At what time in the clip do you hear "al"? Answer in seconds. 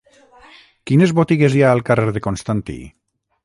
1.75-1.85